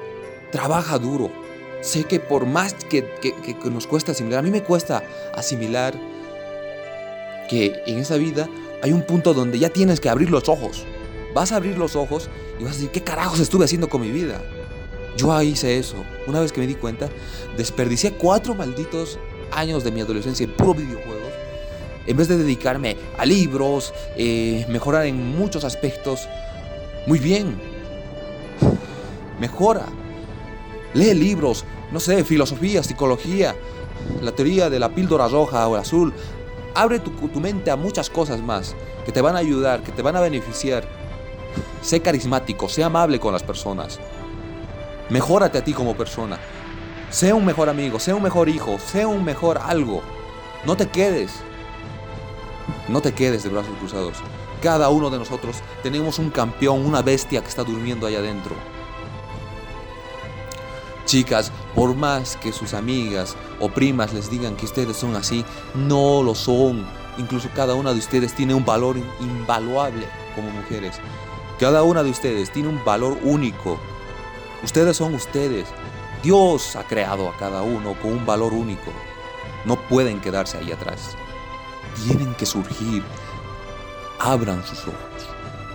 trabaja 0.52 1.00
duro. 1.00 1.32
Sé 1.82 2.04
que 2.04 2.20
por 2.20 2.46
más 2.46 2.76
que, 2.76 3.04
nos 3.66 3.88
cuesta 3.88 4.12
asimilar, 4.12 4.40
a 4.40 4.44
mí 4.44 4.52
me 4.52 4.62
cuesta 4.62 5.04
asimilar 5.34 5.96
que 7.50 7.82
en 7.88 7.98
esa 7.98 8.18
vida 8.18 8.48
hay 8.84 8.94
un 8.94 9.02
punto 9.02 9.34
donde 9.34 9.58
ya 9.58 9.70
tienes 9.70 10.00
que 10.00 10.10
abrir 10.10 10.30
los 10.30 10.48
ojos. 10.48 10.86
Vas 11.34 11.52
a 11.52 11.56
abrir 11.56 11.78
los 11.78 11.96
ojos 11.96 12.30
y 12.60 12.64
vas 12.64 12.74
a 12.74 12.76
decir, 12.76 12.92
¿qué 12.92 13.02
carajos 13.02 13.40
estuve 13.40 13.66
haciendo 13.66 13.90
con 13.90 14.02
mi 14.02 14.12
vida? 14.12 14.42
Yo 15.18 15.42
hice 15.42 15.78
eso. 15.78 15.96
Una 16.28 16.40
vez 16.40 16.52
que 16.52 16.62
me 16.62 16.68
di 16.68 16.76
cuenta, 16.76 17.10
desperdicié 17.58 18.14
cuatro 18.14 18.54
malditos 18.54 19.18
años 19.52 19.84
de 19.84 19.92
mi 19.92 20.02
adolescencia 20.02 20.44
en 20.44 20.52
puro 20.52 20.76
videojuegos. 20.76 21.32
En 22.08 22.18
vez 22.18 22.28
de 22.28 22.38
dedicarme 22.38 22.98
a 23.18 23.26
libros, 23.26 23.94
eh, 24.16 24.66
mejorar 24.70 25.06
en 25.06 25.38
muchos 25.38 25.64
aspectos, 25.64 26.28
muy 27.08 27.20
bien. 27.20 27.60
Mejora. 29.40 29.86
Lee 30.94 31.14
libros, 31.14 31.64
no 31.92 32.00
sé, 32.00 32.24
filosofía, 32.24 32.84
psicología, 32.84 33.56
la 34.22 34.34
teoría 34.34 34.70
de 34.70 34.80
la 34.80 34.90
píldora 34.90 35.28
roja 35.28 35.68
o 35.68 35.76
azul. 35.76 36.14
Abre 36.76 37.00
tu, 37.00 37.12
tu 37.12 37.40
mente 37.40 37.72
a 37.72 37.76
muchas 37.76 38.10
cosas 38.10 38.42
más 38.42 38.76
que 39.06 39.12
te 39.12 39.22
van 39.22 39.36
a 39.36 39.40
ayudar, 39.40 39.84
que 39.84 39.92
te 39.92 40.02
van 40.02 40.16
a 40.16 40.22
beneficiar. 40.22 40.84
Sé 41.82 42.02
carismático, 42.02 42.70
sé 42.70 42.84
amable 42.84 43.20
con 43.20 43.34
las 43.34 43.44
personas. 43.44 44.00
Mejórate 45.10 45.58
a 45.58 45.64
ti 45.64 45.74
como 45.74 45.96
persona. 45.96 46.38
Sé 47.10 47.34
un 47.34 47.46
mejor 47.46 47.68
amigo, 47.68 48.00
sé 48.00 48.14
un 48.14 48.24
mejor 48.24 48.48
hijo, 48.48 48.78
sé 48.80 49.06
un 49.06 49.24
mejor 49.24 49.58
algo. 49.58 50.02
No 50.66 50.78
te 50.78 50.88
quedes. 50.88 51.32
No 52.88 53.02
te 53.02 53.14
quedes 53.14 53.44
de 53.44 53.50
brazos 53.50 53.76
cruzados. 53.80 54.18
Cada 54.62 54.90
uno 54.90 55.10
de 55.10 55.18
nosotros 55.18 55.58
tenemos 55.82 56.20
un 56.20 56.30
campeón, 56.30 56.86
una 56.86 57.02
bestia 57.02 57.42
que 57.42 57.50
está 57.50 57.64
durmiendo 57.64 58.06
allá 58.06 58.20
adentro. 58.20 58.56
Chicas, 61.06 61.52
por 61.74 61.96
más 61.96 62.38
que 62.38 62.54
sus 62.54 62.74
amigas 62.76 63.36
o 63.60 63.70
primas 63.70 64.14
les 64.14 64.30
digan 64.30 64.56
que 64.56 64.66
ustedes 64.66 64.96
son 64.96 65.16
así, 65.16 65.44
no 65.74 66.22
lo 66.22 66.36
son. 66.36 66.86
Incluso 67.18 67.50
cada 67.56 67.74
una 67.74 67.92
de 67.92 68.00
ustedes 68.00 68.36
tiene 68.36 68.54
un 68.54 68.64
valor 68.64 68.98
invaluable 69.20 70.08
como 70.36 70.52
mujeres. 70.52 71.00
Cada 71.60 71.82
una 71.84 72.04
de 72.04 72.12
ustedes 72.12 72.52
tiene 72.52 72.70
un 72.70 72.84
valor 72.86 73.18
único. 73.24 73.80
Ustedes 74.64 74.96
son 74.96 75.16
ustedes. 75.16 75.68
Dios 76.22 76.76
ha 76.76 76.84
creado 76.84 77.30
a 77.30 77.36
cada 77.36 77.64
uno 77.64 77.96
con 78.00 78.12
un 78.14 78.26
valor 78.28 78.54
único. 78.54 78.92
No 79.66 79.76
pueden 79.90 80.22
quedarse 80.22 80.60
ahí 80.60 80.72
atrás. 80.72 81.18
Tienen 82.06 82.36
que 82.36 82.46
surgir. 82.46 83.04
Abran 84.24 84.64
sus 84.64 84.82
ojos. 84.82 84.94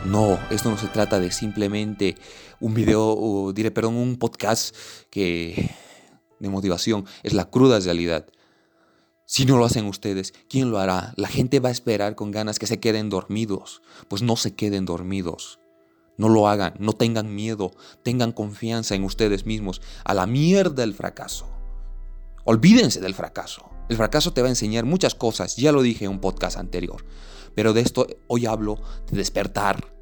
No, 0.05 0.39
esto 0.51 0.71
no 0.71 0.79
se 0.79 0.87
trata 0.87 1.19
de 1.19 1.33
simplemente 1.33 2.15
un 2.61 2.75
video, 2.75 3.05
o 3.05 3.53
diré, 3.53 3.73
perdón, 3.73 3.97
un 3.97 4.19
podcast 4.19 4.73
que, 5.11 5.75
de 6.39 6.49
motivación. 6.49 7.07
Es 7.25 7.33
la 7.33 7.51
cruda 7.51 7.81
realidad. 7.81 8.25
Si 9.25 9.47
no 9.47 9.57
lo 9.57 9.65
hacen 9.65 9.87
ustedes, 9.87 10.33
¿quién 10.49 10.71
lo 10.71 10.79
hará? 10.79 11.13
La 11.17 11.27
gente 11.27 11.59
va 11.59 11.71
a 11.71 11.73
esperar 11.73 12.15
con 12.15 12.31
ganas 12.31 12.61
que 12.61 12.69
se 12.69 12.79
queden 12.79 13.11
dormidos. 13.11 13.83
Pues 14.07 14.23
no 14.23 14.37
se 14.37 14.55
queden 14.55 14.85
dormidos. 14.85 15.59
No 16.17 16.29
lo 16.29 16.47
hagan, 16.47 16.75
no 16.79 16.93
tengan 16.93 17.35
miedo, 17.35 17.73
tengan 18.05 18.31
confianza 18.31 18.95
en 18.95 19.03
ustedes 19.03 19.45
mismos. 19.45 19.83
A 20.05 20.15
la 20.15 20.27
mierda 20.27 20.85
el 20.85 20.95
fracaso. 20.95 21.49
Olvídense 22.45 23.01
del 23.01 23.17
fracaso. 23.17 23.69
El 23.89 23.97
fracaso 23.97 24.33
te 24.33 24.41
va 24.41 24.47
a 24.47 24.51
enseñar 24.51 24.85
muchas 24.85 25.17
cosas, 25.17 25.57
ya 25.57 25.73
lo 25.73 25.83
dije 25.83 26.05
en 26.05 26.13
un 26.13 26.21
podcast 26.21 26.59
anterior. 26.59 27.05
Pero 27.57 27.73
de 27.73 27.81
esto 27.81 28.07
hoy 28.29 28.47
hablo 28.47 28.77
de 29.11 29.17
despertar. 29.17 29.93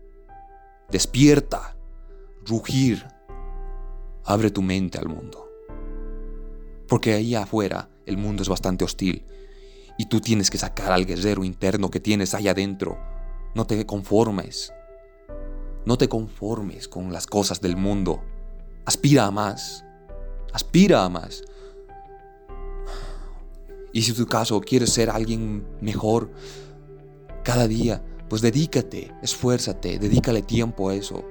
Despierta, 0.91 1.77
rugir. 2.45 3.07
Abre 4.25 4.51
tu 4.51 4.61
mente 4.61 4.99
al 4.99 5.09
mundo. 5.09 5.49
Porque 6.89 7.15
ahí 7.15 7.35
afuera 7.35 7.89
el 8.05 8.19
mundo 8.19 8.43
es 8.43 8.49
bastante 8.49 8.85
hostil 8.85 9.25
y 9.97 10.07
tú 10.07 10.21
tienes 10.21 10.51
que 10.51 10.59
sacar 10.59 10.91
al 10.91 11.07
guerrero 11.07 11.45
interno 11.45 11.91
que 11.91 12.01
tienes 12.01 12.35
ahí 12.35 12.49
adentro. 12.49 12.99
No 13.55 13.67
te 13.67 13.87
conformes. 13.87 14.73
No 15.87 15.97
te 15.97 16.09
conformes 16.09 16.89
con 16.89 17.13
las 17.13 17.27
cosas 17.27 17.61
del 17.61 17.77
mundo. 17.77 18.25
Aspira 18.85 19.27
a 19.27 19.31
más. 19.31 19.85
Aspira 20.53 21.05
a 21.05 21.09
más. 21.09 21.45
Y 23.93 24.03
si 24.03 24.11
en 24.11 24.17
tu 24.17 24.27
caso 24.27 24.61
quieres 24.61 24.91
ser 24.91 25.09
alguien 25.09 25.65
mejor 25.81 26.33
cada 27.45 27.69
día, 27.69 28.03
pues 28.29 28.43
dedícate, 28.43 29.13
esfuérzate, 29.23 29.99
dedícale 29.99 30.43
tiempo 30.43 30.89
a 30.89 30.95
eso. 30.95 31.25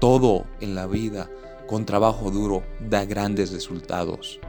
Todo 0.00 0.44
en 0.60 0.74
la 0.74 0.86
vida 0.86 1.30
con 1.68 1.86
trabajo 1.86 2.30
duro 2.30 2.64
da 2.80 3.04
grandes 3.04 3.52
resultados. 3.52 4.40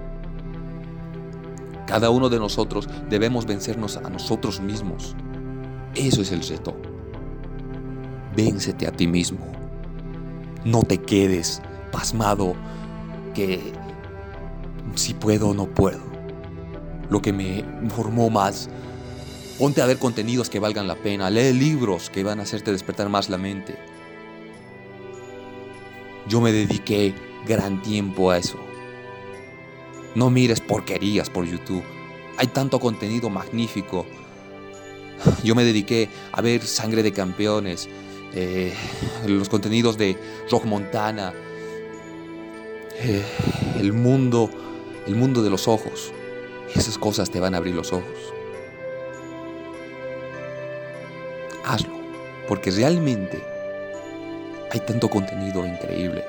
Cada 1.86 2.10
uno 2.10 2.30
de 2.30 2.40
nosotros 2.40 2.90
debemos 3.10 3.46
vencernos 3.46 3.96
a 3.98 4.10
nosotros 4.10 4.60
mismos. 4.60 5.16
Eso 5.96 6.22
es 6.22 6.32
el 6.32 6.42
reto. 6.42 6.76
Véncete 8.36 8.88
a 8.88 8.92
ti 8.92 9.08
mismo. 9.08 9.40
No 10.66 10.84
te 10.84 10.98
quedes 10.98 11.62
pasmado 11.92 12.54
que 13.36 13.72
si 14.96 15.14
puedo 15.14 15.50
o 15.50 15.54
no 15.54 15.68
puedo. 15.68 16.02
Lo 17.10 17.22
que 17.22 17.34
me 17.34 17.64
formó 17.90 18.30
más. 18.30 18.70
Ponte 19.60 19.82
a 19.82 19.86
ver 19.86 20.00
contenidos 20.00 20.50
que 20.50 20.60
valgan 20.60 20.88
la 20.88 20.96
pena. 20.96 21.30
Lee 21.30 21.52
libros 21.52 22.10
que 22.10 22.24
van 22.24 22.40
a 22.40 22.44
hacerte 22.44 22.72
despertar 22.72 23.10
más 23.10 23.28
la 23.28 23.38
mente. 23.38 23.76
Yo 26.30 26.40
me 26.40 26.54
dediqué 26.54 27.14
gran 27.46 27.82
tiempo 27.82 28.32
a 28.32 28.38
eso. 28.38 28.58
No 30.16 30.30
mires 30.30 30.62
porquerías 30.62 31.30
por 31.30 31.44
YouTube. 31.44 31.84
Hay 32.38 32.48
tanto 32.48 32.80
contenido 32.80 33.30
magnífico. 33.30 34.06
Yo 35.44 35.56
me 35.56 35.66
dediqué 35.66 36.08
a 36.32 36.42
ver 36.42 36.66
Sangre 36.66 37.04
de 37.04 37.12
Campeones, 37.12 37.90
eh, 38.34 38.74
los 39.28 39.50
contenidos 39.50 39.98
de 39.98 40.18
Rock 40.50 40.64
Montana, 40.64 41.34
eh, 43.02 43.26
el 43.78 43.92
mundo, 43.92 44.50
el 45.06 45.18
mundo 45.18 45.44
de 45.44 45.50
los 45.50 45.68
ojos. 45.68 46.14
Esas 46.74 46.98
cosas 46.98 47.30
te 47.30 47.42
van 47.42 47.56
a 47.56 47.58
abrir 47.58 47.76
los 47.76 47.92
ojos. 47.92 48.39
Porque 52.50 52.70
realmente 52.70 53.42
hay 54.72 54.82
tanto 54.82 55.10
contenido 55.10 55.66
increíble. 55.66 56.26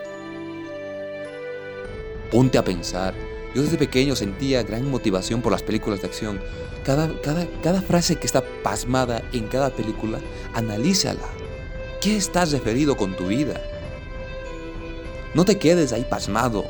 Ponte 2.30 2.56
a 2.58 2.64
pensar 2.64 3.12
yo 3.54 3.62
desde 3.62 3.78
pequeño 3.78 4.14
sentía 4.14 4.62
gran 4.62 4.88
motivación 4.88 5.42
por 5.42 5.50
las 5.50 5.62
películas 5.62 6.00
de 6.00 6.06
acción. 6.06 6.40
Cada, 6.84 7.82
frase 7.82 8.16
que 8.16 8.26
está 8.26 8.42
pasmada 8.62 9.22
en 9.32 9.48
cada 9.48 9.70
película, 9.70 10.20
analízala. 10.54 11.26
¿Qué 12.00 12.16
estás 12.16 12.52
referido 12.52 12.96
con 12.96 13.16
tu 13.16 13.26
vida? 13.26 13.60
No 15.34 15.44
te 15.44 15.58
quedes 15.58 15.92
ahí 15.92 16.06
pasmado. 16.08 16.64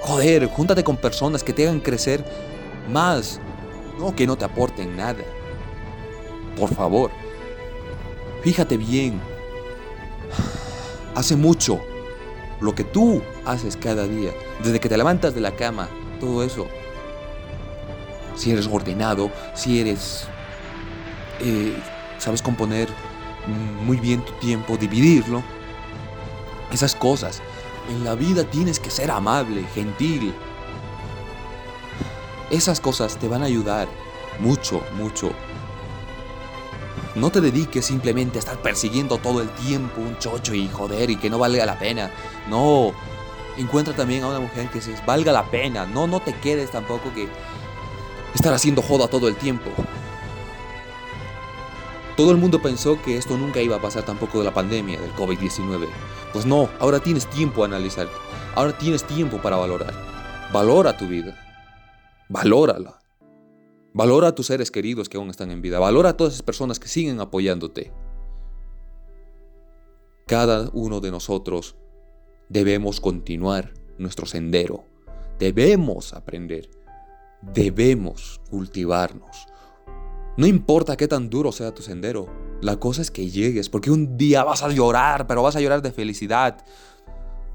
Joder, 0.00 0.46
júntate 0.46 0.84
con 0.84 0.96
personas 0.96 1.42
que 1.42 1.52
te 1.52 1.64
hagan 1.64 1.80
crecer 1.80 2.24
más, 2.88 3.40
no 3.98 4.14
que 4.14 4.26
no 4.26 4.36
te 4.36 4.44
aporten 4.44 4.96
nada. 4.96 5.24
Por 6.56 6.72
favor, 6.72 7.10
fíjate 8.42 8.76
bien. 8.76 9.20
Hace 11.14 11.36
mucho 11.36 11.80
lo 12.60 12.74
que 12.74 12.84
tú 12.84 13.22
haces 13.44 13.76
cada 13.76 14.06
día, 14.06 14.32
desde 14.62 14.80
que 14.80 14.88
te 14.88 14.96
levantas 14.96 15.34
de 15.34 15.40
la 15.40 15.54
cama, 15.54 15.88
todo 16.20 16.42
eso. 16.42 16.66
Si 18.34 18.52
eres 18.52 18.68
ordenado, 18.70 19.30
si 19.54 19.80
eres... 19.80 20.26
Eh, 21.40 21.76
sabes 22.18 22.42
componer 22.42 22.88
muy 23.84 23.96
bien 23.96 24.24
tu 24.24 24.32
tiempo, 24.34 24.76
dividirlo. 24.76 25.42
Esas 26.72 26.94
cosas. 26.94 27.40
En 27.90 28.04
la 28.04 28.14
vida 28.14 28.44
tienes 28.44 28.78
que 28.78 28.90
ser 28.90 29.10
amable, 29.10 29.64
gentil. 29.74 30.34
Esas 32.50 32.80
cosas 32.80 33.16
te 33.16 33.28
van 33.28 33.42
a 33.42 33.46
ayudar 33.46 33.88
mucho, 34.38 34.82
mucho 34.96 35.30
no 37.18 37.30
te 37.30 37.40
dediques 37.40 37.86
simplemente 37.86 38.38
a 38.38 38.40
estar 38.40 38.60
persiguiendo 38.62 39.18
todo 39.18 39.42
el 39.42 39.48
tiempo 39.50 40.00
un 40.00 40.18
chocho 40.18 40.54
y 40.54 40.68
joder 40.68 41.10
y 41.10 41.16
que 41.16 41.30
no 41.30 41.38
valga 41.38 41.66
la 41.66 41.78
pena. 41.78 42.10
No. 42.48 42.92
Encuentra 43.56 43.94
también 43.94 44.22
a 44.22 44.28
una 44.28 44.40
mujer 44.40 44.68
que 44.70 44.80
se 44.80 44.94
valga 45.04 45.32
la 45.32 45.50
pena. 45.50 45.86
No, 45.86 46.06
no 46.06 46.20
te 46.20 46.32
quedes 46.34 46.70
tampoco 46.70 47.12
que 47.14 47.28
estar 48.34 48.52
haciendo 48.52 48.82
joda 48.82 49.08
todo 49.08 49.28
el 49.28 49.36
tiempo. 49.36 49.70
Todo 52.16 52.30
el 52.32 52.36
mundo 52.36 52.60
pensó 52.60 53.00
que 53.02 53.16
esto 53.16 53.36
nunca 53.36 53.60
iba 53.60 53.76
a 53.76 53.80
pasar 53.80 54.04
tampoco 54.04 54.38
de 54.38 54.44
la 54.44 54.54
pandemia, 54.54 55.00
del 55.00 55.14
COVID-19. 55.14 55.88
Pues 56.32 56.46
no, 56.46 56.68
ahora 56.80 57.00
tienes 57.00 57.26
tiempo 57.26 57.62
a 57.62 57.66
analizar. 57.66 58.08
Ahora 58.54 58.76
tienes 58.76 59.04
tiempo 59.04 59.38
para 59.38 59.56
valorar. 59.56 59.94
Valora 60.52 60.96
tu 60.96 61.06
vida. 61.06 61.36
Valórala. 62.28 62.98
Valora 63.94 64.28
a 64.28 64.34
tus 64.34 64.46
seres 64.46 64.70
queridos 64.70 65.08
que 65.08 65.16
aún 65.16 65.30
están 65.30 65.50
en 65.50 65.62
vida. 65.62 65.78
Valora 65.78 66.10
a 66.10 66.16
todas 66.16 66.34
esas 66.34 66.42
personas 66.42 66.78
que 66.78 66.88
siguen 66.88 67.20
apoyándote. 67.20 67.92
Cada 70.26 70.68
uno 70.74 71.00
de 71.00 71.10
nosotros 71.10 71.76
debemos 72.48 73.00
continuar 73.00 73.72
nuestro 73.96 74.26
sendero. 74.26 74.84
Debemos 75.38 76.12
aprender. 76.12 76.70
Debemos 77.40 78.40
cultivarnos. 78.50 79.46
No 80.36 80.46
importa 80.46 80.96
qué 80.96 81.08
tan 81.08 81.30
duro 81.30 81.50
sea 81.50 81.74
tu 81.74 81.82
sendero. 81.82 82.28
La 82.60 82.78
cosa 82.78 83.02
es 83.02 83.10
que 83.10 83.30
llegues, 83.30 83.68
porque 83.68 83.90
un 83.90 84.16
día 84.16 84.44
vas 84.44 84.62
a 84.62 84.68
llorar, 84.68 85.26
pero 85.26 85.42
vas 85.42 85.56
a 85.56 85.60
llorar 85.60 85.80
de 85.80 85.92
felicidad. 85.92 86.64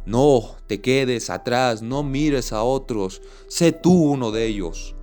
No 0.05 0.55
te 0.67 0.81
quedes 0.81 1.29
atrás, 1.29 1.81
no 1.81 2.03
mires 2.03 2.51
a 2.51 2.63
otros, 2.63 3.21
sé 3.47 3.71
tú 3.71 4.11
uno 4.11 4.31
de 4.31 4.47
ellos. 4.47 4.95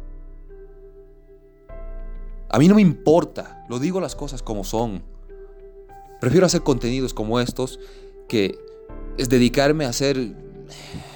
A 2.53 2.59
mí 2.59 2.67
no 2.67 2.75
me 2.75 2.83
importa, 2.83 3.65
lo 3.69 3.79
digo 3.79 4.01
las 4.01 4.17
cosas 4.17 4.43
como 4.43 4.65
son. 4.65 5.03
Prefiero 6.21 6.47
hacer 6.47 6.63
contenidos 6.63 7.15
como 7.15 7.39
estos 7.39 7.79
que 8.29 8.59
es 9.17 9.29
dedicarme 9.29 9.85
a 9.85 9.91
hacer, 9.91 10.35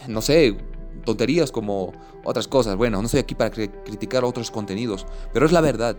no 0.07 0.23
sé, 0.23 0.57
tonterías 1.05 1.51
como 1.51 1.93
otras 2.23 2.47
cosas. 2.47 2.77
Bueno, 2.77 2.99
no 3.01 3.07
estoy 3.07 3.21
aquí 3.21 3.35
para 3.35 3.51
criticar 3.51 4.25
otros 4.25 4.53
contenidos, 4.53 5.07
pero 5.33 5.45
es 5.45 5.51
la 5.51 5.61
verdad. 5.61 5.97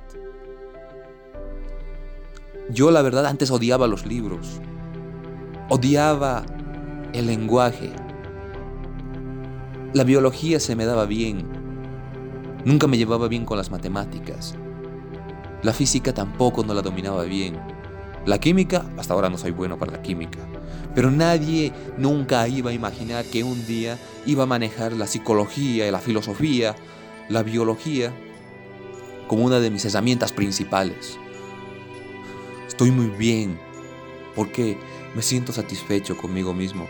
Yo 2.69 2.89
la 2.89 3.01
verdad 3.01 3.25
antes 3.25 3.51
odiaba 3.51 3.87
los 3.87 4.05
libros. 4.05 4.61
Odiaba 5.69 6.45
el 7.11 7.27
lenguaje. 7.27 7.91
La 9.93 10.05
biología 10.05 10.61
se 10.61 10.77
me 10.77 10.85
daba 10.85 11.05
bien. 11.05 11.45
Nunca 12.63 12.87
me 12.87 12.97
llevaba 12.97 13.27
bien 13.27 13.45
con 13.45 13.57
las 13.57 13.69
matemáticas. 13.69 14.55
La 15.63 15.73
física 15.73 16.13
tampoco 16.13 16.63
no 16.63 16.73
la 16.73 16.81
dominaba 16.81 17.23
bien. 17.23 17.59
La 18.25 18.39
química, 18.39 18.85
hasta 18.97 19.13
ahora 19.13 19.29
no 19.29 19.37
soy 19.37 19.51
bueno 19.51 19.77
para 19.77 19.93
la 19.93 20.01
química. 20.01 20.39
Pero 20.93 21.11
nadie 21.11 21.73
nunca 21.97 22.47
iba 22.47 22.71
a 22.71 22.73
imaginar 22.73 23.25
que 23.25 23.43
un 23.43 23.65
día 23.67 23.97
iba 24.25 24.43
a 24.43 24.47
manejar 24.47 24.93
la 24.93 25.07
psicología, 25.07 25.91
la 25.91 25.99
filosofía, 25.99 26.75
la 27.29 27.43
biología 27.43 28.13
como 29.27 29.43
una 29.43 29.59
de 29.59 29.69
mis 29.69 29.85
herramientas 29.85 30.31
principales. 30.31 31.17
Estoy 32.67 32.91
muy 32.91 33.07
bien. 33.07 33.59
porque 34.35 34.77
me 35.15 35.21
siento 35.21 35.53
satisfecho 35.53 36.17
conmigo 36.17 36.53
mismo. 36.53 36.87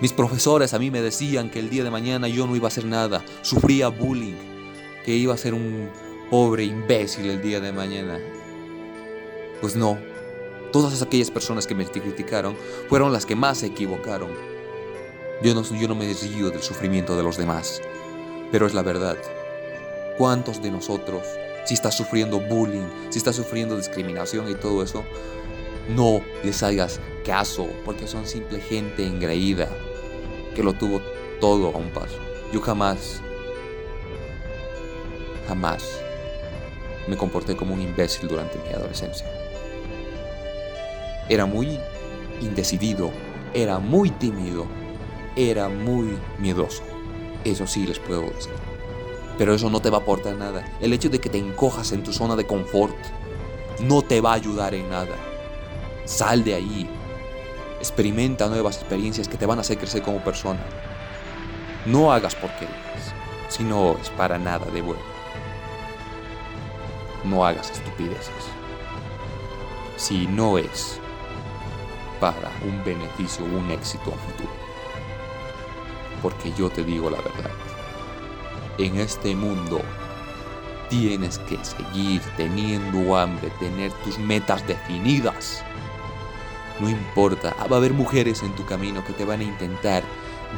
Mis 0.00 0.12
profesores 0.12 0.72
a 0.72 0.78
mí 0.78 0.90
me 0.90 1.02
decían 1.02 1.50
que 1.50 1.58
el 1.58 1.68
día 1.68 1.84
de 1.84 1.90
mañana 1.90 2.26
yo 2.26 2.46
no 2.46 2.56
iba 2.56 2.66
a 2.66 2.68
hacer 2.68 2.86
nada, 2.86 3.22
sufría 3.42 3.88
bullying, 3.88 4.36
que 5.04 5.14
iba 5.14 5.34
a 5.34 5.36
ser 5.36 5.52
un 5.52 5.90
pobre 6.30 6.64
imbécil 6.64 7.30
el 7.30 7.40
día 7.40 7.60
de 7.60 7.72
mañana. 7.72 8.20
Pues 9.60 9.76
no, 9.76 9.98
todas 10.72 11.00
aquellas 11.00 11.30
personas 11.30 11.66
que 11.66 11.74
me 11.74 11.86
criticaron 11.86 12.56
fueron 12.88 13.12
las 13.12 13.26
que 13.26 13.36
más 13.36 13.58
se 13.58 13.66
equivocaron. 13.66 14.30
Yo 15.42 15.54
no, 15.54 15.62
yo 15.62 15.88
no 15.88 15.94
me 15.94 16.06
desvío 16.06 16.50
del 16.50 16.62
sufrimiento 16.62 17.16
de 17.16 17.22
los 17.22 17.36
demás, 17.36 17.80
pero 18.50 18.66
es 18.66 18.74
la 18.74 18.82
verdad. 18.82 19.16
¿Cuántos 20.18 20.62
de 20.62 20.70
nosotros, 20.70 21.22
si 21.64 21.74
estás 21.74 21.94
sufriendo 21.94 22.40
bullying, 22.40 22.88
si 23.10 23.18
estás 23.18 23.36
sufriendo 23.36 23.76
discriminación 23.76 24.50
y 24.50 24.54
todo 24.54 24.82
eso, 24.82 25.04
no 25.94 26.22
les 26.42 26.62
hagas 26.62 27.00
caso 27.24 27.68
porque 27.84 28.06
son 28.06 28.26
simple 28.26 28.60
gente 28.60 29.06
engreída 29.06 29.68
que 30.54 30.62
lo 30.62 30.72
tuvo 30.72 31.00
todo 31.40 31.68
a 31.68 31.76
un 31.76 31.90
paso? 31.90 32.18
Yo 32.52 32.60
jamás, 32.60 33.20
jamás 35.46 36.05
me 37.06 37.16
comporté 37.16 37.56
como 37.56 37.74
un 37.74 37.80
imbécil 37.80 38.28
durante 38.28 38.58
mi 38.58 38.74
adolescencia. 38.74 39.26
Era 41.28 41.46
muy 41.46 41.78
indecidido, 42.40 43.10
era 43.54 43.78
muy 43.78 44.10
tímido, 44.10 44.66
era 45.34 45.68
muy 45.68 46.18
miedoso. 46.38 46.82
Eso 47.44 47.66
sí 47.66 47.86
les 47.86 47.98
puedo 47.98 48.22
decir. 48.22 48.52
Pero 49.38 49.54
eso 49.54 49.70
no 49.70 49.80
te 49.80 49.90
va 49.90 49.98
a 49.98 50.00
aportar 50.00 50.34
nada. 50.34 50.64
El 50.80 50.92
hecho 50.92 51.08
de 51.08 51.20
que 51.20 51.28
te 51.28 51.38
encojas 51.38 51.92
en 51.92 52.02
tu 52.02 52.12
zona 52.12 52.36
de 52.36 52.46
confort 52.46 52.96
no 53.80 54.02
te 54.02 54.20
va 54.20 54.32
a 54.32 54.36
ayudar 54.36 54.74
en 54.74 54.88
nada. 54.88 55.14
Sal 56.04 56.44
de 56.44 56.54
ahí. 56.54 56.88
Experimenta 57.78 58.48
nuevas 58.48 58.76
experiencias 58.76 59.28
que 59.28 59.36
te 59.36 59.46
van 59.46 59.58
a 59.58 59.60
hacer 59.60 59.78
crecer 59.78 60.02
como 60.02 60.24
persona. 60.24 60.60
No 61.84 62.12
hagas 62.12 62.34
porquerías, 62.34 63.14
si 63.48 63.62
no 63.62 63.96
es 64.00 64.10
para 64.10 64.38
nada 64.38 64.66
de 64.66 64.80
bueno. 64.80 65.15
No 67.26 67.44
hagas 67.44 67.70
estupideces. 67.70 68.30
Si 69.96 70.26
no 70.26 70.58
es 70.58 71.00
para 72.20 72.50
un 72.64 72.82
beneficio, 72.84 73.44
un 73.44 73.70
éxito 73.70 74.12
a 74.12 74.30
futuro. 74.30 74.52
Porque 76.22 76.52
yo 76.52 76.70
te 76.70 76.82
digo 76.82 77.10
la 77.10 77.18
verdad 77.18 77.50
en 78.78 78.98
este 78.98 79.34
mundo 79.34 79.80
tienes 80.88 81.38
que 81.40 81.58
seguir 81.64 82.22
teniendo 82.36 83.16
hambre, 83.16 83.50
tener 83.58 83.92
tus 84.04 84.18
metas 84.18 84.66
definidas. 84.66 85.64
No 86.78 86.88
importa, 86.88 87.54
va 87.70 87.76
a 87.76 87.78
haber 87.78 87.92
mujeres 87.92 88.42
en 88.42 88.52
tu 88.54 88.64
camino 88.66 89.04
que 89.04 89.12
te 89.12 89.24
van 89.24 89.40
a 89.40 89.44
intentar 89.44 90.02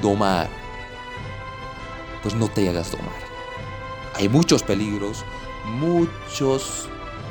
domar. 0.03 0.49
Pues 2.23 2.35
no 2.35 2.49
te 2.49 2.69
hagas 2.69 2.91
domar. 2.91 3.29
Hay 4.17 4.29
muchos 4.29 4.63
peligros, 4.63 5.25
muchos 5.69 6.89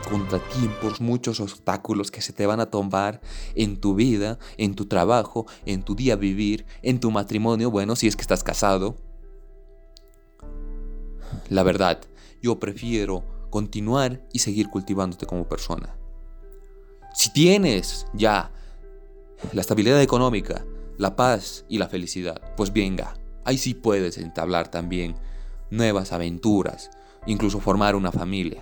contratiempos, 0.10 1.02
muchos 1.02 1.40
obstáculos 1.40 2.12
que 2.12 2.22
se 2.22 2.34
te 2.34 2.46
van 2.46 2.60
a 2.60 2.68
tomar 2.68 3.20
en 3.56 3.78
tu 3.78 3.96
vida, 3.96 4.40
en 4.58 4.76
tu 4.76 4.86
trabajo, 4.86 5.46
en 5.66 5.84
tu 5.84 5.96
día 5.96 6.16
vivir, 6.16 6.66
en 6.82 7.00
tu 7.00 7.12
matrimonio, 7.12 7.70
bueno, 7.70 7.96
si 7.96 8.08
es 8.08 8.16
que 8.16 8.22
estás 8.22 8.44
casado, 8.44 8.96
la 11.50 11.64
verdad, 11.64 12.00
yo 12.42 12.60
prefiero 12.60 13.24
continuar 13.50 14.22
y 14.32 14.40
seguir 14.40 14.70
cultivándote 14.70 15.26
como 15.26 15.48
persona. 15.48 15.96
Si 17.14 17.32
tienes 17.34 18.06
ya 18.14 18.52
la 19.54 19.62
estabilidad 19.62 20.02
económica, 20.02 20.66
la 20.98 21.16
paz 21.16 21.66
y 21.68 21.78
la 21.78 21.88
felicidad, 21.88 22.42
pues 22.56 22.72
venga, 22.72 23.16
ahí 23.44 23.58
sí 23.58 23.74
puedes 23.74 24.18
entablar 24.18 24.70
también 24.70 25.16
nuevas 25.70 26.12
aventuras, 26.14 26.90
incluso 27.28 27.60
formar 27.60 27.96
una 27.96 28.12
familia. 28.12 28.62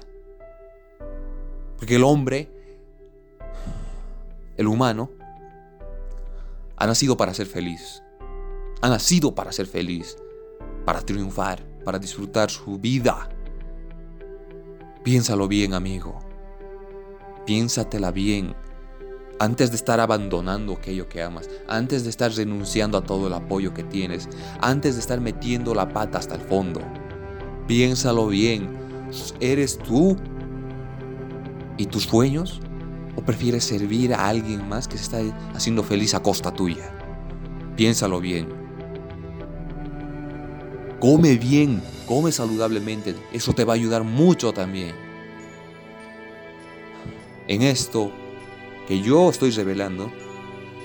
Porque 1.77 1.95
el 1.95 2.03
hombre, 2.03 2.51
el 4.57 4.67
humano, 4.67 5.09
ha 6.75 6.85
nacido 6.85 7.15
para 7.15 7.33
ser 7.33 7.47
feliz. 7.47 8.03
Ha 8.81 8.89
nacido 8.89 9.33
para 9.33 9.51
ser 9.53 9.65
feliz, 9.65 10.17
para 10.85 11.01
triunfar 11.01 11.75
para 11.85 11.99
disfrutar 11.99 12.49
su 12.49 12.77
vida. 12.79 13.29
Piénsalo 15.03 15.47
bien, 15.47 15.73
amigo. 15.73 16.19
Piénsatela 17.45 18.11
bien. 18.11 18.55
Antes 19.39 19.69
de 19.69 19.75
estar 19.75 19.99
abandonando 19.99 20.73
aquello 20.73 21.07
que 21.07 21.21
amas, 21.21 21.49
antes 21.67 22.03
de 22.03 22.09
estar 22.09 22.31
renunciando 22.31 22.97
a 22.97 23.03
todo 23.03 23.27
el 23.27 23.33
apoyo 23.33 23.73
que 23.73 23.83
tienes, 23.83 24.27
antes 24.61 24.95
de 24.95 25.01
estar 25.01 25.21
metiendo 25.21 25.75
la 25.75 25.89
pata 25.89 26.17
hasta 26.17 26.35
el 26.35 26.41
fondo, 26.41 26.81
piénsalo 27.67 28.27
bien. 28.27 28.69
¿Eres 29.39 29.77
tú 29.77 30.17
y 31.77 31.85
tus 31.85 32.03
sueños? 32.03 32.61
¿O 33.15 33.21
prefieres 33.21 33.63
servir 33.63 34.13
a 34.13 34.27
alguien 34.27 34.67
más 34.67 34.87
que 34.87 34.97
se 34.97 35.03
está 35.03 35.51
haciendo 35.53 35.83
feliz 35.83 36.13
a 36.13 36.21
costa 36.21 36.53
tuya? 36.53 36.91
Piénsalo 37.75 38.19
bien. 38.19 38.47
Come 40.99 41.35
bien, 41.35 41.81
come 42.07 42.31
saludablemente. 42.31 43.15
Eso 43.31 43.53
te 43.53 43.63
va 43.63 43.73
a 43.73 43.75
ayudar 43.75 44.03
mucho 44.03 44.53
también. 44.53 44.95
En 47.47 47.61
esto 47.61 48.11
que 48.87 49.01
yo 49.01 49.29
estoy 49.29 49.51
revelando, 49.51 50.11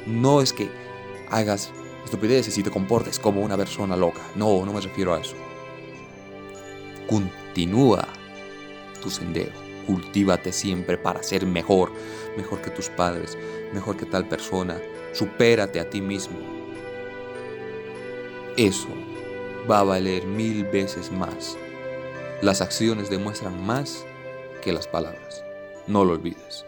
no 0.06 0.40
es 0.40 0.52
que 0.52 0.70
hagas 1.30 1.70
estupideces 2.04 2.56
y 2.58 2.62
te 2.62 2.70
comportes 2.70 3.18
como 3.18 3.40
una 3.40 3.56
persona 3.56 3.96
loca. 3.96 4.20
No, 4.34 4.64
no 4.66 4.72
me 4.72 4.80
refiero 4.80 5.14
a 5.14 5.20
eso. 5.20 5.36
Continúa 7.10 8.06
tu 9.02 9.10
sendero. 9.10 9.50
Cultívate 9.84 10.52
siempre 10.52 10.96
para 10.96 11.24
ser 11.24 11.44
mejor, 11.44 11.90
mejor 12.36 12.62
que 12.62 12.70
tus 12.70 12.88
padres, 12.88 13.36
mejor 13.74 13.96
que 13.96 14.06
tal 14.06 14.28
persona. 14.28 14.78
Supérate 15.12 15.80
a 15.80 15.90
ti 15.90 16.00
mismo. 16.00 16.38
Eso 18.56 18.86
va 19.68 19.80
a 19.80 19.82
valer 19.82 20.24
mil 20.24 20.64
veces 20.66 21.10
más. 21.10 21.58
Las 22.42 22.60
acciones 22.60 23.10
demuestran 23.10 23.60
más 23.66 24.06
que 24.62 24.72
las 24.72 24.86
palabras. 24.86 25.42
No 25.88 26.04
lo 26.04 26.12
olvides. 26.12 26.64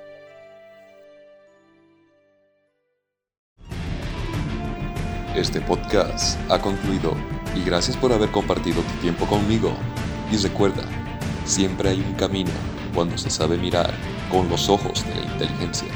Este 5.37 5.61
podcast 5.61 6.37
ha 6.51 6.61
concluido 6.61 7.15
y 7.55 7.65
gracias 7.65 7.97
por 7.97 8.13
haber 8.13 8.31
compartido 8.31 8.83
tu 8.83 9.01
tiempo 9.01 9.25
conmigo. 9.27 9.73
Y 10.33 10.37
recuerda, 10.39 10.85
siempre 11.45 11.91
hay 11.91 12.01
un 12.01 12.15
camino 12.15 12.51
cuando 12.95 13.19
se 13.19 13.29
sabe 13.29 13.59
mirar 13.59 13.93
con 14.31 14.49
los 14.49 14.71
ojos 14.71 15.05
de 15.05 15.15
la 15.15 15.31
inteligencia. 15.31 15.89